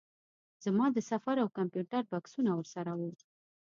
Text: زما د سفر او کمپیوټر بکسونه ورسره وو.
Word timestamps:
زما 0.63 0.85
د 0.93 0.97
سفر 1.11 1.35
او 1.43 1.47
کمپیوټر 1.57 2.01
بکسونه 2.11 2.51
ورسره 2.55 2.91
وو. 2.99 3.11